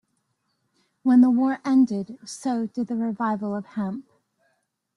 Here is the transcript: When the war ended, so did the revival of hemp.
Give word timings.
When 1.03 1.21
the 1.21 1.29
war 1.29 1.59
ended, 1.63 2.17
so 2.25 2.65
did 2.65 2.87
the 2.87 2.95
revival 2.95 3.55
of 3.55 3.67
hemp. 3.75 4.07